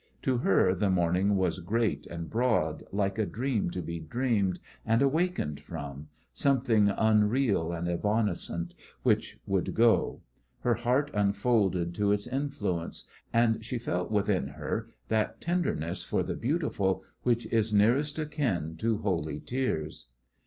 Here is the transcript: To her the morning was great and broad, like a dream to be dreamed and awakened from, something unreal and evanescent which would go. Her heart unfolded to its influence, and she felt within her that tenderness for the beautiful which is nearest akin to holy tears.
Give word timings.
To 0.23 0.37
her 0.39 0.73
the 0.73 0.89
morning 0.89 1.35
was 1.35 1.59
great 1.59 2.07
and 2.07 2.27
broad, 2.27 2.83
like 2.91 3.19
a 3.19 3.25
dream 3.27 3.69
to 3.69 3.83
be 3.83 3.99
dreamed 3.99 4.59
and 4.83 4.99
awakened 4.99 5.59
from, 5.59 6.07
something 6.33 6.89
unreal 6.89 7.71
and 7.71 7.87
evanescent 7.87 8.73
which 9.03 9.37
would 9.45 9.75
go. 9.75 10.21
Her 10.61 10.73
heart 10.73 11.11
unfolded 11.13 11.93
to 11.93 12.11
its 12.11 12.25
influence, 12.25 13.07
and 13.31 13.63
she 13.63 13.77
felt 13.77 14.09
within 14.09 14.47
her 14.47 14.89
that 15.09 15.39
tenderness 15.39 16.01
for 16.03 16.23
the 16.23 16.35
beautiful 16.35 17.03
which 17.21 17.45
is 17.53 17.71
nearest 17.71 18.17
akin 18.17 18.77
to 18.77 18.97
holy 18.97 19.39
tears. 19.39 20.07